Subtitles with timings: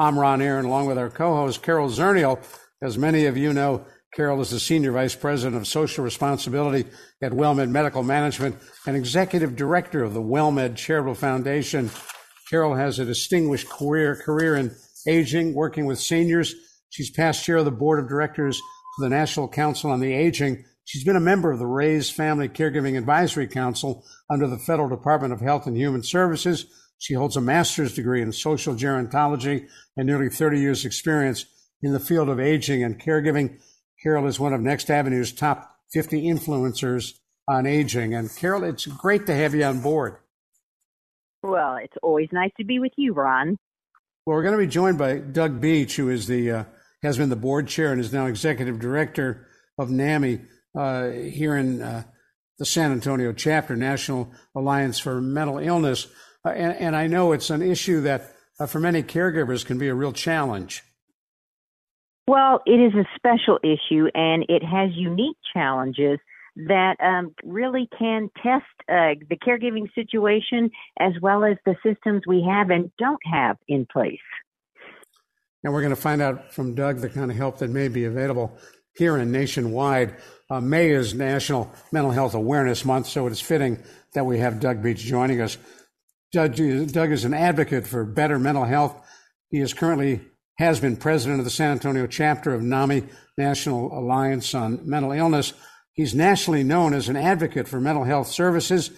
[0.00, 2.42] I'm Ron Aaron, along with our co-host Carol Zernial.
[2.80, 3.84] As many of you know,
[4.14, 6.88] Carol is the Senior Vice President of Social Responsibility
[7.20, 8.56] at WellMed Medical Management
[8.86, 11.90] and Executive Director of the WellMed Charitable Foundation.
[12.48, 14.74] Carol has a distinguished career, career in
[15.06, 16.54] aging, working with seniors.
[16.88, 18.58] She's past chair of the Board of Directors
[18.96, 20.64] for the National Council on the Aging.
[20.86, 25.34] She's been a member of the Raise Family Caregiving Advisory Council under the Federal Department
[25.34, 26.64] of Health and Human Services.
[27.00, 31.46] She holds a master's degree in social gerontology and nearly 30 years experience
[31.82, 33.58] in the field of aging and caregiving.
[34.02, 37.14] Carol is one of Next Avenue's top 50 influencers
[37.48, 38.14] on aging.
[38.14, 40.16] And Carol, it's great to have you on board.
[41.42, 43.56] Well, it's always nice to be with you, Ron.
[44.26, 46.64] Well, we're going to be joined by Doug Beach, who is the uh,
[47.02, 49.46] has been the board chair and is now executive director
[49.78, 50.42] of NAMI
[50.76, 52.02] uh, here in uh,
[52.58, 56.08] the San Antonio chapter, National Alliance for Mental Illness.
[56.44, 59.88] Uh, and, and, I know it's an issue that uh, for many caregivers can be
[59.88, 60.82] a real challenge.
[62.26, 66.18] Well, it is a special issue and it has unique challenges
[66.56, 72.46] that um, really can test uh, the caregiving situation as well as the systems we
[72.48, 74.18] have and don't have in place.
[75.62, 78.04] And we're going to find out from Doug the kind of help that may be
[78.04, 78.56] available
[78.94, 80.16] here and nationwide.
[80.48, 83.82] Uh, May is National Mental Health Awareness Month, so it is fitting
[84.14, 85.58] that we have Doug Beach joining us.
[86.32, 89.04] Doug, is an advocate for better mental health.
[89.50, 90.20] He is currently
[90.58, 93.04] has been president of the San Antonio chapter of NAMI,
[93.36, 95.54] National Alliance on Mental Illness.
[95.94, 98.90] He's nationally known as an advocate for mental health services.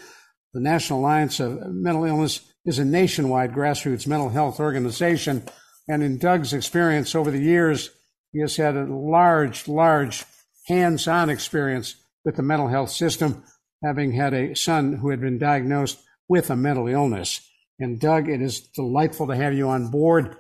[0.53, 5.44] The National Alliance of Mental Illness is a nationwide grassroots mental health organization.
[5.88, 7.91] And in Doug's experience over the years,
[8.32, 10.25] he has had a large, large
[10.66, 11.94] hands on experience
[12.25, 13.44] with the mental health system,
[13.82, 15.99] having had a son who had been diagnosed
[16.32, 17.47] with a mental illness.
[17.78, 20.34] And Doug, it is delightful to have you on board.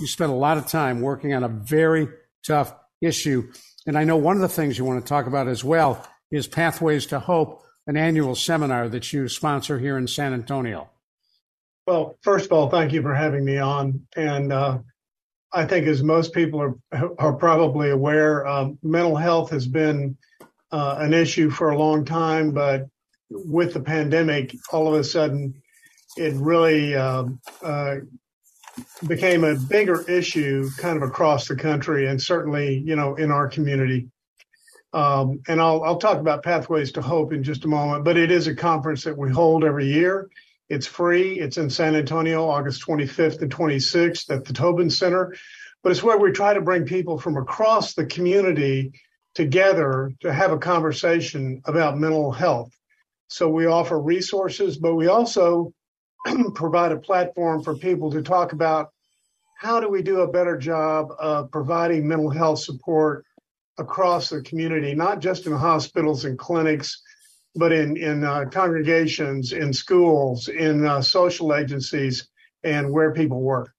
[0.00, 2.08] You spent a lot of time working on a very
[2.44, 3.52] tough issue.
[3.86, 6.48] And I know one of the things you want to talk about as well is
[6.48, 10.90] Pathways to Hope, an annual seminar that you sponsor here in San Antonio.
[11.86, 14.04] Well, first of all, thank you for having me on.
[14.16, 14.80] And uh,
[15.52, 16.74] I think, as most people are
[17.20, 20.16] are probably aware, um, mental health has been
[20.72, 22.88] uh, an issue for a long time, but
[23.30, 25.62] with the pandemic, all of a sudden,
[26.16, 27.96] it really um, uh,
[29.06, 33.48] became a bigger issue kind of across the country and certainly, you know, in our
[33.48, 34.08] community.
[34.92, 38.30] Um, and I'll, I'll talk about Pathways to Hope in just a moment, but it
[38.30, 40.30] is a conference that we hold every year.
[40.68, 41.38] It's free.
[41.38, 45.34] It's in San Antonio, August 25th and 26th at the Tobin Center.
[45.82, 48.92] But it's where we try to bring people from across the community
[49.34, 52.72] together to have a conversation about mental health.
[53.28, 55.72] So we offer resources, but we also
[56.54, 58.90] provide a platform for people to talk about
[59.58, 63.24] how do we do a better job of providing mental health support
[63.78, 67.02] across the community, not just in hospitals and clinics,
[67.54, 72.28] but in in uh, congregations, in schools, in uh, social agencies,
[72.64, 73.72] and where people work.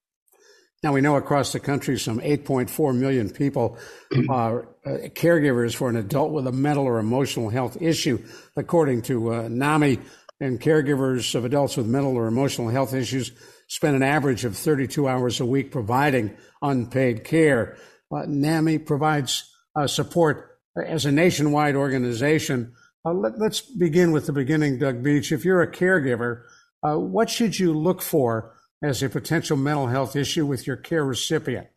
[0.83, 3.79] Now we know across the country, some 8.4 million people
[4.29, 8.23] are uh, caregivers for an adult with a mental or emotional health issue,
[8.55, 9.99] according to uh, NAMI.
[10.39, 13.31] And caregivers of adults with mental or emotional health issues
[13.67, 17.75] spend an average of 32 hours a week providing unpaid care.
[18.11, 22.73] Uh, NAMI provides uh, support as a nationwide organization.
[23.03, 25.31] Uh, let, us begin with the beginning, Doug Beach.
[25.31, 26.43] If you're a caregiver,
[26.83, 31.03] uh, what should you look for as a potential mental health issue with your care
[31.03, 31.67] recipient?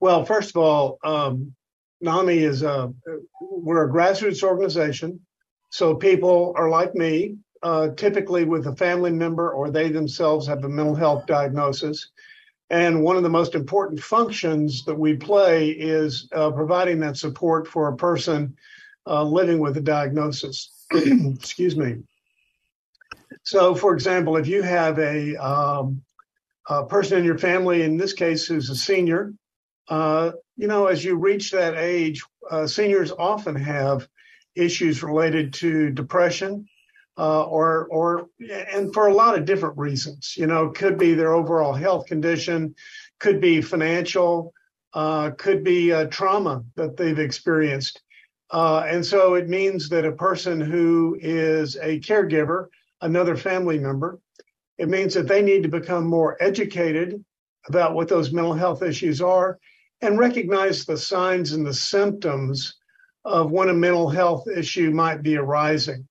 [0.00, 1.54] Well, first of all, um,
[2.00, 2.92] NAMI is a
[3.40, 5.20] we're a grassroots organization,
[5.70, 7.36] so people are like me.
[7.62, 12.08] uh, typically with a family member or they themselves have a mental health diagnosis.
[12.70, 17.66] And one of the most important functions that we play is uh, providing that support
[17.66, 18.56] for a person
[19.06, 20.70] uh, living with a diagnosis.
[20.92, 21.98] Excuse me.
[23.50, 26.02] So, for example, if you have a, um,
[26.68, 29.34] a, person in your family, in this case, who's a senior,
[29.88, 34.06] uh, you know, as you reach that age, uh, seniors often have
[34.54, 36.68] issues related to depression,
[37.18, 38.28] uh, or or
[38.72, 40.36] and for a lot of different reasons.
[40.36, 42.76] You know, could be their overall health condition,
[43.18, 44.52] could be financial,
[44.94, 48.00] uh, could be trauma that they've experienced.
[48.52, 52.66] Uh, and so it means that a person who is a caregiver,
[53.00, 54.18] another family member,
[54.78, 57.22] it means that they need to become more educated
[57.68, 59.58] about what those mental health issues are
[60.00, 62.76] and recognize the signs and the symptoms
[63.24, 66.06] of when a mental health issue might be arising.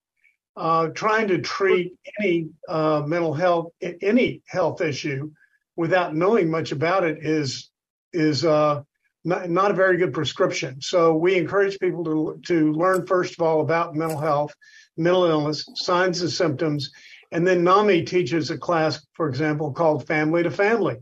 [0.55, 3.71] Uh, trying to treat any uh, mental health,
[4.01, 5.31] any health issue
[5.75, 7.69] without knowing much about it is,
[8.13, 8.81] is, uh,
[9.23, 10.81] not, not, a very good prescription.
[10.81, 14.53] So we encourage people to, to learn, first of all, about mental health,
[14.97, 16.91] mental illness, signs and symptoms.
[17.31, 20.97] And then NAMI teaches a class, for example, called Family to Family.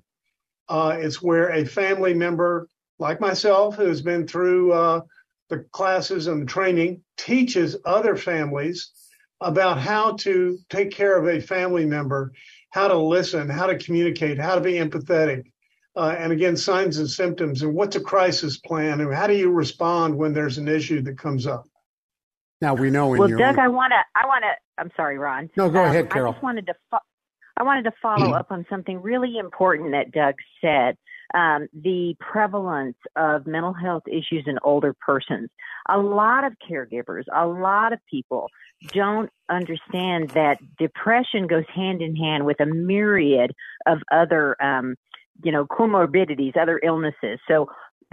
[0.67, 2.67] Uh, it's where a family member
[2.99, 5.01] like myself, who has been through uh,
[5.49, 8.91] the classes and the training, teaches other families
[9.39, 12.31] about how to take care of a family member,
[12.71, 15.43] how to listen, how to communicate, how to be empathetic.
[15.97, 19.49] Uh, and again, signs and symptoms, and what's a crisis plan, and how do you
[19.49, 21.67] respond when there's an issue that comes up?
[22.61, 23.07] Now we know.
[23.07, 23.59] well, Doug, own...
[23.59, 24.03] I want to.
[24.15, 24.81] I want to.
[24.81, 25.49] I'm sorry, Ron.
[25.57, 26.29] No, go um, ahead, Carol.
[26.29, 26.73] I just wanted to.
[26.91, 26.99] Fo-
[27.59, 30.95] I wanted to follow up on something really important that Doug said
[31.33, 35.49] um, the prevalence of mental health issues in older persons.
[35.89, 38.47] A lot of caregivers, a lot of people
[38.89, 43.51] don't understand that depression goes hand in hand with a myriad
[43.85, 44.95] of other, um,
[45.43, 47.39] you know, comorbidities, other illnesses.
[47.47, 47.67] So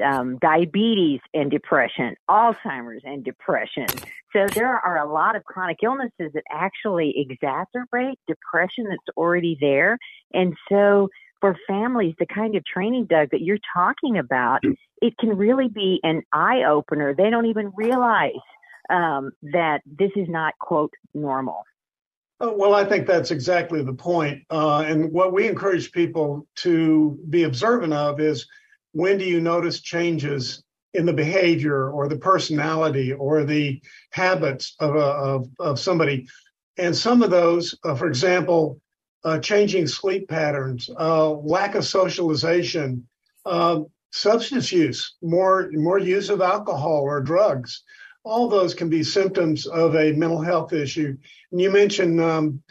[0.05, 3.87] um, diabetes and depression, Alzheimer's and depression.
[4.33, 9.99] So there are a lot of chronic illnesses that actually exacerbate depression that's already there.
[10.33, 11.09] And so
[11.41, 14.61] for families, the kind of training, Doug, that you're talking about,
[15.01, 17.15] it can really be an eye opener.
[17.15, 18.33] They don't even realize
[18.91, 21.63] um, that this is not, quote, normal.
[22.47, 24.43] Oh, well, I think that's exactly the point.
[24.51, 28.47] Uh, and what we encourage people to be observant of is
[28.93, 30.63] when do you notice changes
[30.93, 33.81] in the behavior or the personality or the
[34.11, 36.29] habits of, of, of somebody?
[36.77, 38.79] And some of those, uh, for example,
[39.25, 43.09] uh, changing sleep patterns, uh, lack of socialization,
[43.47, 43.81] uh,
[44.13, 47.83] substance use, more more use of alcohol or drugs.
[48.25, 51.17] All those can be symptoms of a mental health issue.
[51.53, 52.63] And you mentioned um,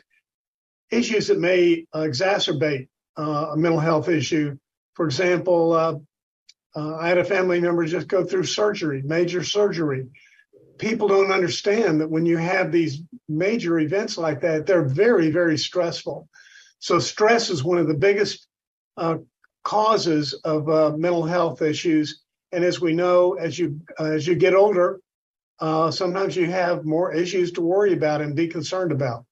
[0.92, 4.58] issues that may exacerbate uh, a mental health issue.
[4.96, 5.96] For example, uh,
[6.76, 10.08] uh, I had a family member just go through surgery, major surgery.
[10.80, 15.58] People don't understand that when you have these major events like that, they're very, very
[15.58, 16.28] stressful.
[16.80, 18.48] So stress is one of the biggest
[18.98, 19.18] uh,
[19.64, 22.24] causes of uh, mental health issues.
[22.52, 25.00] And as we know, as you uh, as you get older,
[25.64, 29.26] uh, sometimes you have more issues to worry about and be concerned about.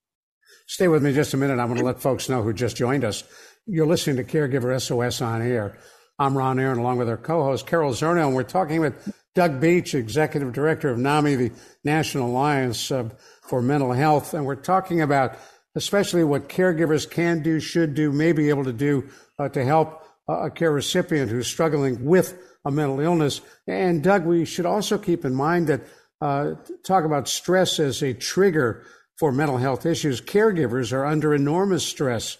[0.65, 1.59] Stay with me just a minute.
[1.59, 3.25] I'm going to let folks know who just joined us.
[3.65, 5.77] You're listening to Caregiver SOS on air.
[6.17, 9.93] I'm Ron Aaron, along with our co-host Carol Zernial, and we're talking with Doug Beach,
[9.93, 11.51] Executive Director of NAMI, the
[11.83, 13.09] National Alliance uh,
[13.41, 15.37] for Mental Health, and we're talking about
[15.75, 20.05] especially what caregivers can do, should do, may be able to do uh, to help
[20.29, 23.41] a care recipient who's struggling with a mental illness.
[23.67, 25.81] And Doug, we should also keep in mind that
[26.21, 28.83] uh, talk about stress as a trigger
[29.17, 30.21] for mental health issues.
[30.21, 32.37] Caregivers are under enormous stress.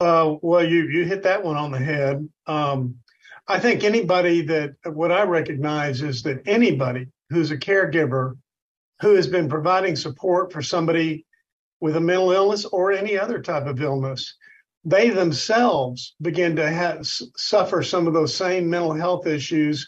[0.00, 2.28] Uh, well, you you hit that one on the head.
[2.46, 2.96] Um,
[3.48, 8.36] I think anybody that what I recognize is that anybody who's a caregiver
[9.00, 11.26] who has been providing support for somebody
[11.80, 14.34] with a mental illness or any other type of illness,
[14.84, 16.98] they themselves begin to
[17.36, 19.86] suffer some of those same mental health issues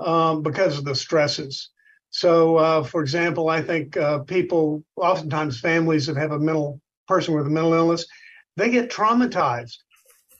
[0.00, 1.70] um, because of the stresses.
[2.10, 7.34] So, uh, for example, I think uh, people, oftentimes families that have a mental person
[7.34, 8.06] with a mental illness,
[8.56, 9.76] they get traumatized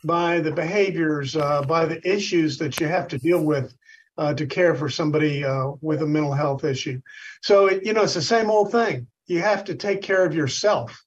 [0.04, 3.74] by the behaviors, uh, by the issues that you have to deal with
[4.18, 7.00] uh, to care for somebody uh, with a mental health issue.
[7.42, 10.34] So, it, you know, it's the same old thing you have to take care of
[10.34, 11.04] yourself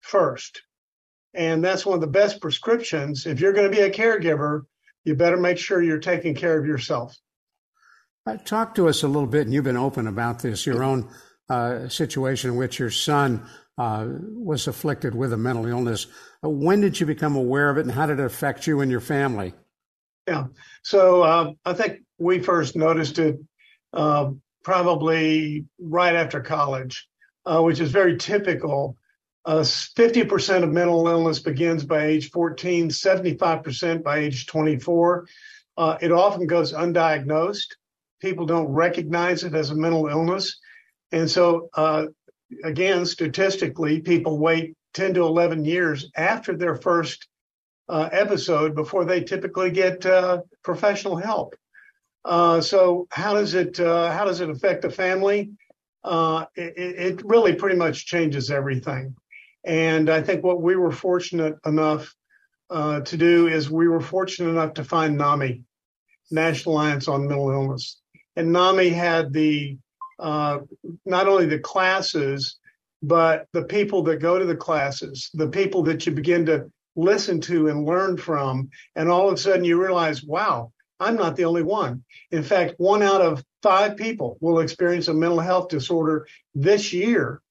[0.00, 0.62] first.
[1.34, 3.26] And that's one of the best prescriptions.
[3.26, 4.62] If you're going to be a caregiver,
[5.04, 7.16] you better make sure you're taking care of yourself.
[8.28, 11.08] Uh, talk to us a little bit, and you've been open about this, your own
[11.48, 13.42] uh, situation in which your son
[13.78, 16.08] uh, was afflicted with a mental illness.
[16.44, 18.90] Uh, when did you become aware of it, and how did it affect you and
[18.90, 19.54] your family?
[20.26, 20.48] Yeah,
[20.82, 23.38] so uh, I think we first noticed it
[23.94, 24.32] uh,
[24.62, 27.08] probably right after college,
[27.46, 28.98] uh, which is very typical.
[29.46, 35.26] 50% of mental illness begins by age 14, 75% by age 24.
[36.02, 37.68] it often goes undiagnosed.
[38.20, 40.58] People don't recognize it as a mental illness.
[41.12, 41.68] And so
[42.64, 47.28] again, statistically, people wait 10 to 11 years after their first
[47.88, 51.54] uh, episode before they typically get uh, professional help.
[52.24, 55.50] Uh, so how does it uh, how does it affect the family?
[56.04, 59.14] Uh, it, it, really pretty much changes everything.
[59.64, 62.14] And I think what we were fortunate enough
[62.70, 65.64] uh, to do is we were fortunate enough to find NAMI,
[66.30, 68.00] National Alliance on Mental Illness,
[68.38, 69.76] and NAMI had the
[70.20, 70.60] uh,
[71.04, 72.58] not only the classes,
[73.02, 77.40] but the people that go to the classes, the people that you begin to listen
[77.42, 78.70] to and learn from.
[78.94, 82.04] And all of a sudden you realize, wow, I'm not the only one.
[82.30, 87.42] In fact, one out of five people will experience a mental health disorder this year,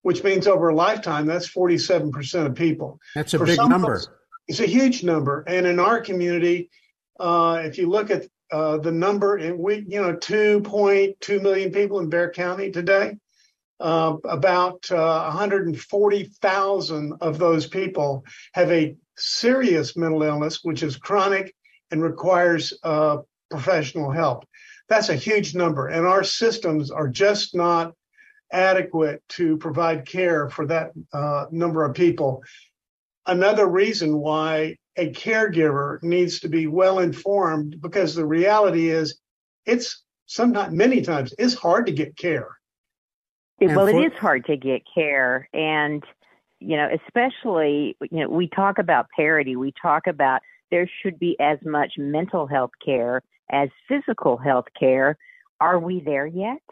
[0.00, 2.98] which means over a lifetime, that's 47% of people.
[3.14, 3.96] That's a For big number.
[3.96, 4.08] Us,
[4.48, 5.44] it's a huge number.
[5.46, 6.70] And in our community,
[7.20, 11.98] uh, if you look at uh, the number, and we, you know, 2.2 million people
[12.00, 13.16] in Bexar County today.
[13.80, 21.52] Uh, about uh, 140,000 of those people have a serious mental illness, which is chronic
[21.90, 23.16] and requires uh,
[23.50, 24.44] professional help.
[24.88, 27.94] That's a huge number, and our systems are just not
[28.52, 32.44] adequate to provide care for that uh, number of people.
[33.26, 39.20] Another reason why a caregiver needs to be well informed because the reality is
[39.66, 42.48] it's sometimes many times it's hard to get care.
[43.60, 45.48] Well it is hard to get care.
[45.54, 46.02] And
[46.58, 49.56] you know especially you know we talk about parity.
[49.56, 55.16] We talk about there should be as much mental health care as physical health care.
[55.60, 56.62] Are we there yet?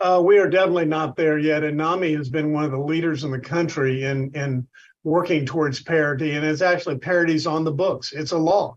[0.00, 1.64] Uh, we are definitely not there yet.
[1.64, 4.66] And NAMI has been one of the leaders in the country in in
[5.06, 8.12] working towards parity, and it's actually parity's on the books.
[8.12, 8.76] It's a law,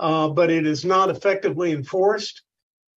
[0.00, 2.42] uh, but it is not effectively enforced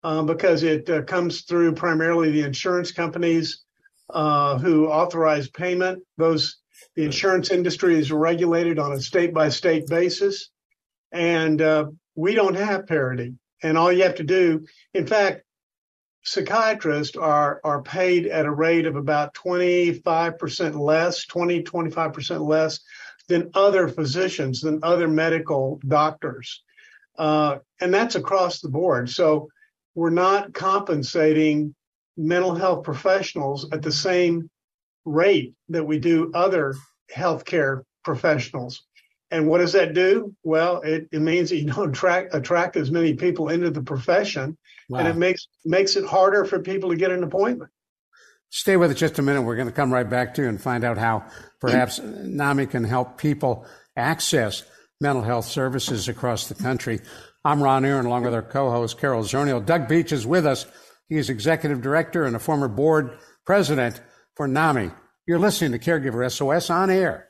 [0.03, 3.63] uh, because it uh, comes through primarily the insurance companies
[4.09, 6.01] uh, who authorize payment.
[6.17, 6.57] Those
[6.95, 10.49] the insurance industry is regulated on a state by state basis,
[11.11, 13.35] and uh, we don't have parity.
[13.61, 14.65] And all you have to do,
[14.95, 15.43] in fact,
[16.23, 22.79] psychiatrists are are paid at a rate of about 25% less 20 25% less
[23.27, 26.63] than other physicians than other medical doctors.
[27.17, 29.09] Uh, and that's across the board.
[29.09, 29.47] So
[29.95, 31.75] we're not compensating
[32.17, 34.49] mental health professionals at the same
[35.05, 36.75] rate that we do other
[37.13, 38.83] healthcare professionals
[39.33, 40.35] and what does that do?
[40.43, 44.57] Well, it, it means that you don't attract attract as many people into the profession,
[44.87, 44.99] wow.
[44.99, 47.71] and it makes makes it harder for people to get an appointment.
[48.49, 49.41] Stay with us just a minute.
[49.41, 51.25] We're going to come right back to you and find out how
[51.59, 53.65] perhaps NAMI can help people
[53.97, 54.63] access
[55.01, 56.99] mental health services across the country.
[57.43, 59.65] I'm Ron Aaron, along with our co-host Carol Zernial.
[59.65, 60.67] Doug Beach is with us.
[61.09, 63.99] He is executive director and a former board president
[64.35, 64.91] for NAMI.
[65.25, 67.29] You're listening to Caregiver SOS on air.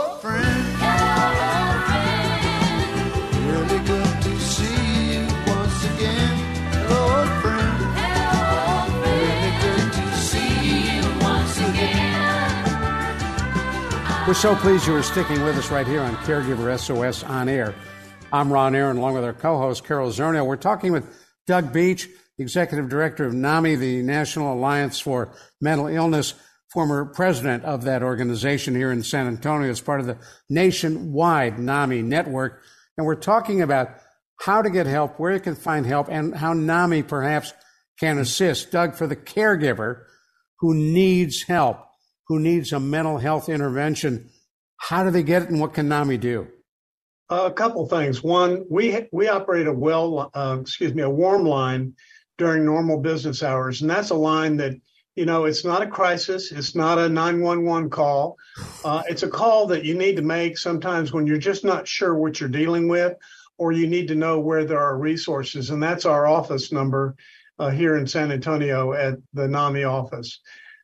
[14.31, 17.75] We're so pleased you are sticking with us right here on Caregiver SOS on air.
[18.31, 20.45] I'm Ron Aaron, along with our co-host Carol Zernial.
[20.45, 21.05] We're talking with
[21.47, 22.07] Doug Beach,
[22.39, 26.33] executive director of NAMI, the National Alliance for Mental Illness,
[26.71, 30.17] former president of that organization here in San Antonio as part of the
[30.49, 32.61] nationwide NAMI network.
[32.97, 33.89] And we're talking about
[34.39, 37.51] how to get help, where you can find help, and how NAMI perhaps
[37.99, 38.71] can assist.
[38.71, 40.03] Doug, for the caregiver
[40.59, 41.79] who needs help,
[42.31, 44.29] who needs a mental health intervention,
[44.77, 46.47] how do they get it and what can NAMI do?
[47.29, 48.23] a couple things.
[48.23, 51.93] One, we we operate a well, uh, excuse me, a warm line
[52.37, 53.81] during normal business hours.
[53.81, 54.73] And that's a line that,
[55.15, 56.53] you know, it's not a crisis.
[56.53, 58.37] It's not a 911 call.
[58.83, 62.15] Uh, it's a call that you need to make sometimes when you're just not sure
[62.15, 63.13] what you're dealing with
[63.57, 65.69] or you need to know where there are resources.
[65.69, 67.15] And that's our office number
[67.59, 70.39] uh, here in San Antonio at the NAMI office.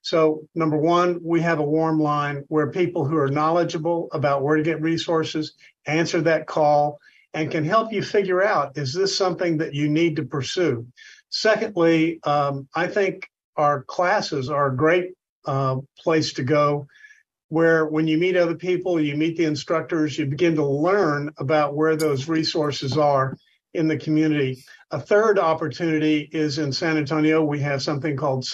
[0.07, 4.55] So, number one, we have a warm line where people who are knowledgeable about where
[4.55, 5.51] to get resources
[5.85, 6.99] answer that call
[7.33, 10.87] and can help you figure out is this something that you need to pursue?
[11.27, 15.11] Secondly, um, I think our classes are a great
[15.45, 16.87] uh, place to go
[17.49, 21.75] where when you meet other people, you meet the instructors, you begin to learn about
[21.75, 23.35] where those resources are
[23.73, 24.63] in the community.
[24.91, 27.43] A third opportunity is in San Antonio.
[27.43, 28.45] We have something called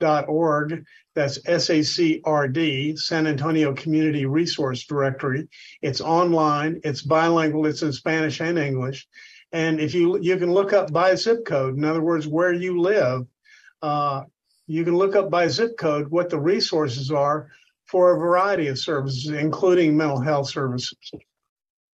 [0.00, 0.84] sacred.org.
[1.14, 5.48] That's S-A-C-R-D, San Antonio Community Resource Directory.
[5.82, 6.80] It's online.
[6.84, 7.66] It's bilingual.
[7.66, 9.06] It's in Spanish and English.
[9.52, 12.80] And if you, you can look up by zip code, in other words, where you
[12.80, 13.26] live,
[13.80, 14.24] uh,
[14.66, 17.48] you can look up by zip code what the resources are
[17.86, 20.98] for a variety of services, including mental health services.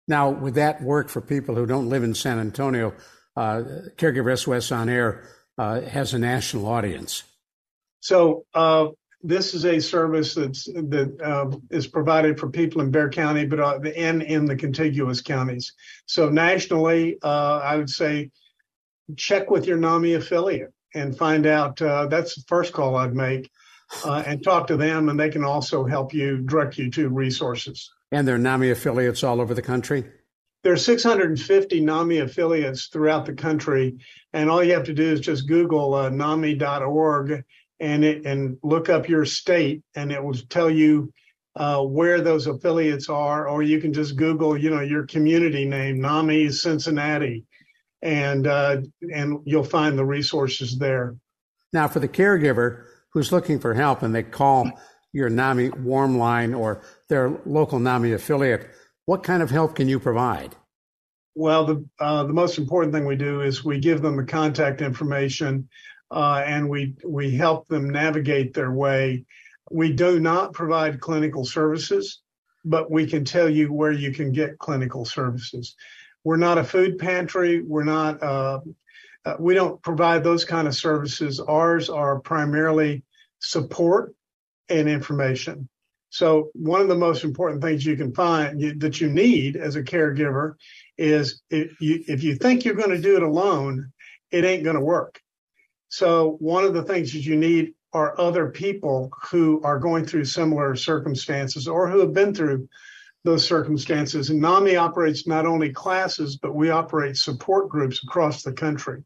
[0.07, 2.93] Now, would that work for people who don't live in San Antonio?
[3.35, 3.63] Uh,
[3.97, 5.23] Caregiver SOS on Air
[5.57, 7.23] uh, has a national audience.
[8.01, 8.87] So, uh,
[9.23, 13.59] this is a service that's that uh, is provided for people in Bexar County, but
[13.59, 15.73] uh, and in the contiguous counties.
[16.07, 18.31] So nationally, uh, I would say
[19.15, 21.81] check with your NAMI affiliate and find out.
[21.81, 23.51] Uh, that's the first call I'd make
[24.05, 27.91] uh, and talk to them, and they can also help you direct you to resources.
[28.11, 30.05] And there are NAMI affiliates all over the country?
[30.63, 33.97] There are 650 NAMI affiliates throughout the country,
[34.33, 37.43] and all you have to do is just Google uh, NAMI.org
[37.81, 41.11] and it and look up your state, and it will tell you
[41.55, 45.99] uh, where those affiliates are, or you can just Google, you know, your community name,
[45.99, 47.43] NAMI Cincinnati,
[48.01, 48.77] and uh,
[49.13, 51.15] and you'll find the resources there.
[51.73, 54.71] Now, for the caregiver, who's looking for help and they call
[55.11, 58.69] your NAMI warm line or their local NAMI affiliate,
[59.05, 60.55] what kind of help can you provide?
[61.35, 64.81] Well, the uh, the most important thing we do is we give them the contact
[64.81, 65.67] information,
[66.11, 69.25] uh, and we we help them navigate their way.
[69.71, 72.21] We do not provide clinical services,
[72.65, 75.75] but we can tell you where you can get clinical services.
[76.23, 77.61] We're not a food pantry.
[77.61, 78.59] We're not uh,
[79.25, 81.39] uh, we don't provide those kind of services.
[81.39, 83.03] Ours are primarily
[83.39, 84.13] support
[84.69, 85.69] and information.
[86.09, 89.77] So one of the most important things you can find you, that you need as
[89.77, 90.55] a caregiver
[90.97, 93.91] is if you, if you think you're going to do it alone,
[94.29, 95.21] it ain't going to work.
[95.91, 100.23] So one of the things that you need are other people who are going through
[100.23, 102.69] similar circumstances or who have been through
[103.25, 104.29] those circumstances.
[104.29, 109.03] And NAMI operates not only classes, but we operate support groups across the country.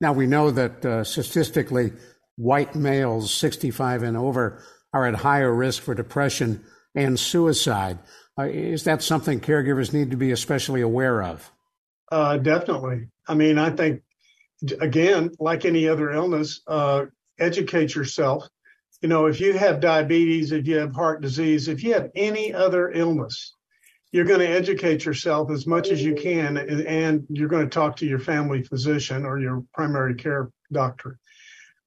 [0.00, 1.92] Now, we know that uh, statistically,
[2.36, 6.64] white males 65 and over are at higher risk for depression
[6.96, 8.00] and suicide.
[8.36, 11.52] Uh, is that something caregivers need to be especially aware of?
[12.10, 13.08] Uh, definitely.
[13.28, 14.02] I mean, I think,
[14.80, 17.06] again, like any other illness, uh,
[17.38, 18.48] educate yourself.
[19.00, 22.52] You know, if you have diabetes, if you have heart disease, if you have any
[22.52, 23.54] other illness,
[24.10, 27.96] you're going to educate yourself as much as you can and you're going to talk
[27.96, 31.18] to your family physician or your primary care doctor.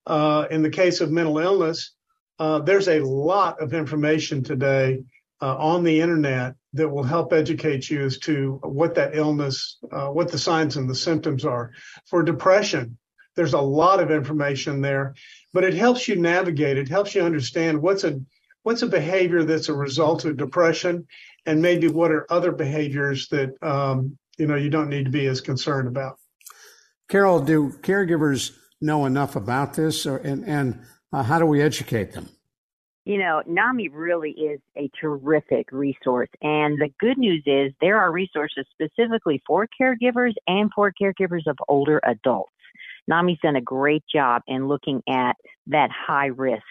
[0.05, 1.93] Uh, in the case of mental illness,
[2.39, 5.03] uh, there's a lot of information today
[5.41, 10.07] uh, on the internet that will help educate you as to what that illness, uh,
[10.07, 11.71] what the signs and the symptoms are.
[12.05, 12.97] For depression,
[13.35, 15.15] there's a lot of information there,
[15.53, 16.77] but it helps you navigate.
[16.77, 18.19] It helps you understand what's a
[18.63, 21.07] what's a behavior that's a result of depression
[21.45, 25.27] and maybe what are other behaviors that um, you know you don't need to be
[25.27, 26.17] as concerned about.
[27.09, 30.81] Carol, do caregivers know enough about this, or, and and
[31.11, 32.29] uh, how do we educate them?
[33.03, 36.29] You know, NAMI really is a terrific resource.
[36.41, 41.57] And the good news is there are resources specifically for caregivers and for caregivers of
[41.67, 42.51] older adults.
[43.07, 45.35] NAMI's done a great job in looking at
[45.67, 46.61] that high risk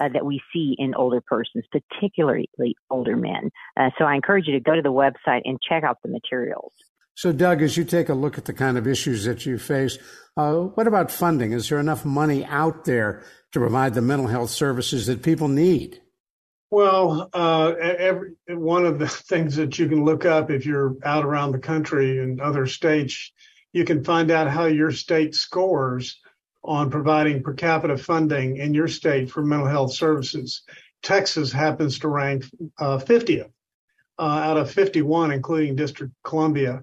[0.00, 2.48] uh, that we see in older persons, particularly
[2.90, 3.50] older men.
[3.78, 6.72] Uh, so I encourage you to go to the website and check out the materials.
[7.14, 9.96] So, Doug, as you take a look at the kind of issues that you face,
[10.36, 11.52] uh, what about funding?
[11.52, 13.22] Is there enough money out there
[13.56, 16.02] to provide the mental health services that people need?
[16.70, 21.24] Well, uh, every one of the things that you can look up if you're out
[21.24, 23.32] around the country and other states,
[23.72, 26.20] you can find out how your state scores
[26.62, 30.62] on providing per capita funding in your state for mental health services.
[31.02, 32.44] Texas happens to rank
[32.78, 33.50] uh, 50th
[34.18, 36.82] uh, out of 51, including District Columbia.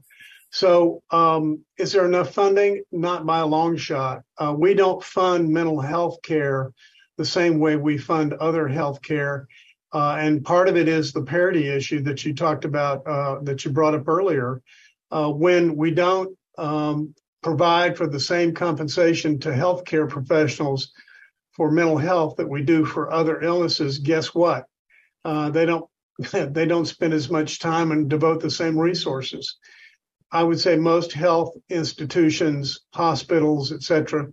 [0.53, 2.83] So, um, is there enough funding?
[2.91, 4.21] Not by a long shot.
[4.37, 6.71] Uh, we don't fund mental health care
[7.17, 9.47] the same way we fund other health care.
[9.91, 13.65] Uh, and part of it is the parity issue that you talked about, uh, that
[13.65, 14.61] you brought up earlier.
[15.09, 20.91] Uh, when we don't um, provide for the same compensation to healthcare professionals
[21.53, 24.65] for mental health that we do for other illnesses, guess what?
[25.25, 25.89] Uh, they don't
[26.31, 29.57] they don't spend as much time and devote the same resources.
[30.33, 34.27] I would say most health institutions, hospitals, etc.,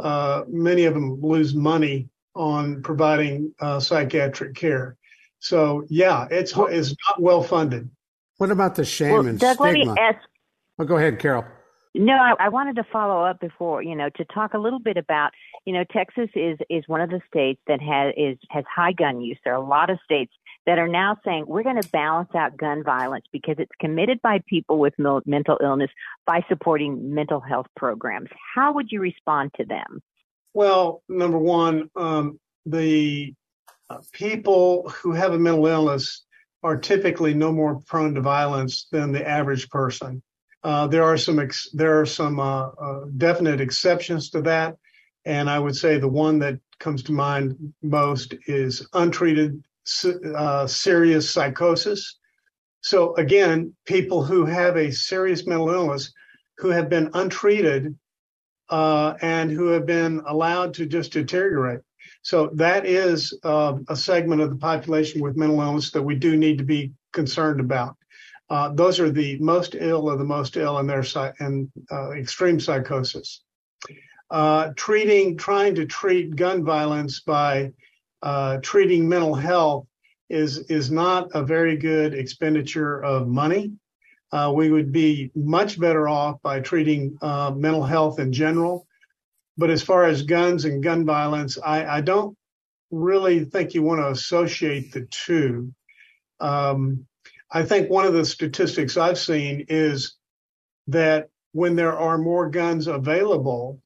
[0.00, 4.96] uh, many of them lose money on providing uh, psychiatric care.
[5.38, 7.90] So yeah, it's it's not well funded.
[8.38, 9.84] What about the shame well, and Doug, stigma?
[9.84, 10.18] Let me ask,
[10.78, 11.44] oh, go ahead, Carol.
[11.94, 14.96] No, I, I wanted to follow up before you know to talk a little bit
[14.96, 15.30] about
[15.64, 19.20] you know Texas is is one of the states that has is has high gun
[19.20, 19.38] use.
[19.44, 20.32] There are a lot of states
[20.66, 24.40] that are now saying we're going to balance out gun violence because it's committed by
[24.48, 24.94] people with
[25.26, 25.90] mental illness
[26.26, 28.30] by supporting mental health programs.
[28.54, 30.00] How would you respond to them?
[30.52, 33.34] Well, number one, um, the
[33.90, 36.24] uh, people who have a mental illness
[36.62, 40.22] are typically no more prone to violence than the average person.
[40.64, 44.76] Uh, there are some ex- there are some uh, uh definite exceptions to that,
[45.26, 49.62] and I would say the one that comes to mind most is untreated
[50.34, 52.18] uh, serious psychosis.
[52.80, 56.12] So again, people who have a serious mental illness
[56.58, 57.94] who have been untreated
[58.70, 61.80] uh, and who have been allowed to just deteriorate.
[62.22, 66.58] So that is a segment of the population with mental illness that we do need
[66.58, 67.96] to be concerned about.
[68.54, 71.04] Uh, those are the most ill of the most ill in their
[71.40, 73.40] and uh, extreme psychosis.
[74.30, 77.72] Uh, treating, trying to treat gun violence by
[78.22, 79.88] uh, treating mental health
[80.30, 83.72] is is not a very good expenditure of money.
[84.30, 88.86] Uh, we would be much better off by treating uh, mental health in general.
[89.56, 92.38] But as far as guns and gun violence, I, I don't
[92.92, 95.74] really think you want to associate the two.
[96.38, 97.04] Um,
[97.50, 100.16] I think one of the statistics I've seen is
[100.88, 103.80] that when there are more guns available,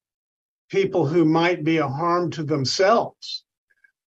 [0.71, 3.45] people who might be a harm to themselves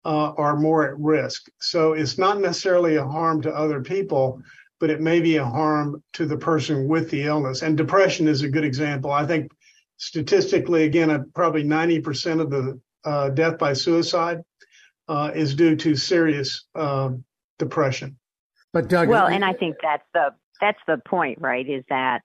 [0.03, 1.49] uh, are more at risk.
[1.59, 4.41] So it's not necessarily a harm to other people,
[4.79, 7.61] but it may be a harm to the person with the illness.
[7.61, 9.11] And depression is a good example.
[9.11, 9.51] I think
[9.97, 14.39] statistically, again, uh, probably 90% of the uh, death by suicide
[15.07, 17.23] uh, is due to serious um,
[17.59, 18.17] depression.
[18.73, 20.29] But Doug, well, and I think that's the
[20.61, 21.67] that's the point, right?
[21.67, 22.21] Is that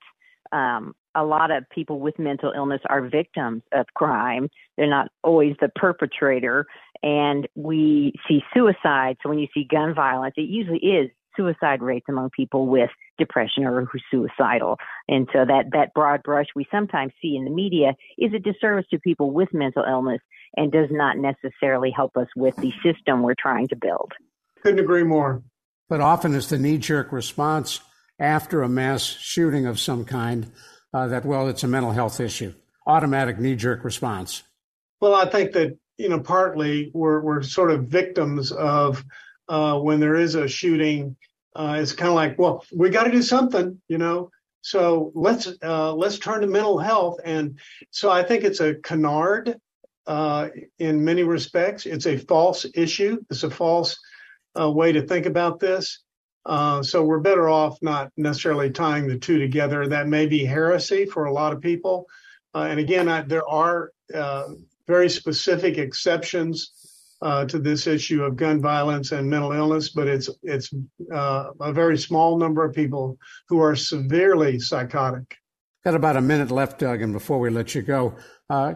[0.52, 4.48] um, a lot of people with mental illness are victims of crime.
[4.76, 6.66] They're not always the perpetrator.
[7.02, 9.16] And we see suicide.
[9.22, 13.64] So when you see gun violence, it usually is suicide rates among people with depression
[13.64, 14.78] or who's suicidal.
[15.08, 18.86] And so that, that broad brush we sometimes see in the media is a disservice
[18.90, 20.20] to people with mental illness
[20.56, 24.12] and does not necessarily help us with the system we're trying to build.
[24.62, 25.42] Couldn't agree more.
[25.88, 27.80] But often it's the knee jerk response
[28.18, 30.50] after a mass shooting of some kind
[30.92, 32.54] uh, that, well, it's a mental health issue.
[32.86, 34.42] Automatic knee jerk response.
[35.00, 39.04] Well, I think that, you know, partly we're, we're sort of victims of
[39.48, 41.16] uh, when there is a shooting.
[41.54, 44.30] Uh, it's kind of like, well, we got to do something, you know.
[44.62, 47.60] So let's uh, let's turn to mental health, and
[47.92, 49.60] so I think it's a canard
[50.08, 50.48] uh,
[50.80, 51.86] in many respects.
[51.86, 53.22] It's a false issue.
[53.30, 53.96] It's a false
[54.58, 56.02] uh, way to think about this.
[56.46, 59.88] Uh, so we're better off not necessarily tying the two together.
[59.88, 62.06] That may be heresy for a lot of people.
[62.54, 64.48] Uh, and again, I, there are uh,
[64.86, 66.72] very specific exceptions
[67.20, 70.70] uh, to this issue of gun violence and mental illness, but it's it's
[71.12, 75.36] uh, a very small number of people who are severely psychotic.
[75.84, 78.14] Got about a minute left, Doug, and before we let you go,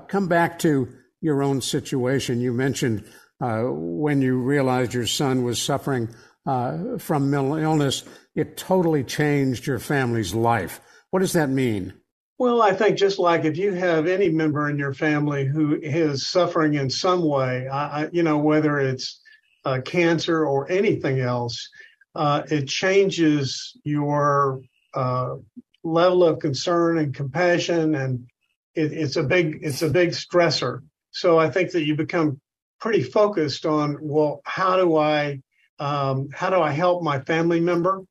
[0.09, 0.88] come back to
[1.21, 2.40] your own situation.
[2.40, 3.05] You mentioned
[3.40, 6.09] when you realized your son was suffering
[6.46, 10.81] uh, from mental illness, it totally changed your family's life.
[11.11, 11.94] What does that mean?
[12.38, 16.26] Well, I think just like if you have any member in your family who is
[16.26, 19.20] suffering in some way, I, you know, whether it's
[19.64, 21.68] uh, cancer or anything else,
[22.14, 24.62] uh, it changes your
[24.94, 25.37] uh,
[25.85, 28.26] level of concern and compassion, and
[28.74, 30.81] it, it's a big it's a big stressor.
[31.11, 32.40] So I think that you become
[32.81, 35.40] pretty focused on well, how do I
[35.79, 38.03] um, how do I help my family member,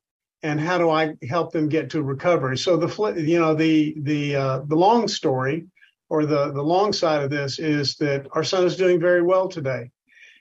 [0.42, 2.56] and how do I help them get to recovery?
[2.56, 5.66] So the you know the the uh, the long story,
[6.08, 9.48] or the the long side of this is that our son is doing very well
[9.48, 9.90] today,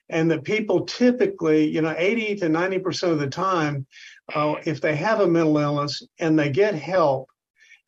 [0.10, 3.86] and that people typically you know 80 to 90 percent of the time,
[4.34, 7.30] uh, if they have a mental illness and they get help,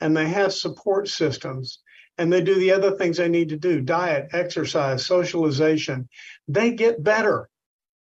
[0.02, 1.80] and they have support systems
[2.22, 6.08] and they do the other things they need to do diet, exercise, socialization
[6.48, 7.50] they get better.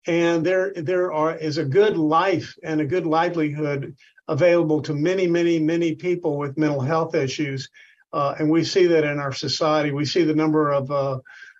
[0.08, 3.96] And there, there are, is a good life and a good livelihood
[4.28, 7.70] available to many, many, many people with mental health issues.
[8.14, 9.92] Uh, and we see that in our society.
[9.92, 11.20] We see the number of, uh,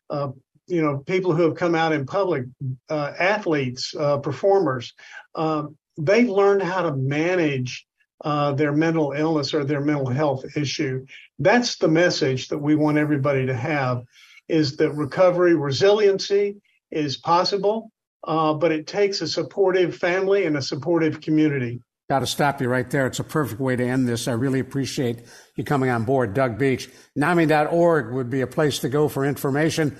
[0.10, 0.32] uh,
[0.68, 2.46] you know, people who have come out in public,
[2.90, 4.94] uh, athletes, uh, performers.
[5.36, 7.86] Um, they've learned how to manage
[8.24, 11.06] uh, their mental illness or their mental health issue.
[11.40, 14.04] That's the message that we want everybody to have:
[14.48, 16.58] is that recovery, resiliency
[16.92, 17.92] is possible,
[18.26, 21.82] but it takes a supportive family and a supportive community.
[22.12, 23.08] Got to stop you right there.
[23.08, 24.28] It's a perfect way to end this.
[24.28, 25.20] I really appreciate
[25.56, 26.34] you coming on board.
[26.34, 29.98] Doug Beach, NAMI.org would be a place to go for information.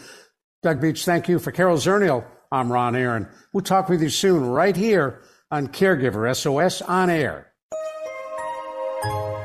[0.62, 1.40] Doug Beach, thank you.
[1.40, 3.30] For Carol Zernial, I'm Ron Aaron.
[3.54, 7.51] We'll talk with you soon right here on Caregiver SOS On Air.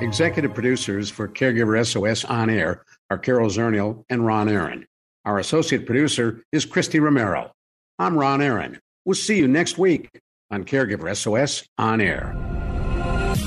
[0.02, 4.86] Executive producers for Caregiver SOS On Air are Carol Zernial and Ron Aaron.
[5.24, 7.50] Our associate producer is Christy Romero.
[7.98, 8.78] I'm Ron Aaron.
[9.06, 10.10] We'll see you next week
[10.50, 12.55] on Caregiver SOS On Air.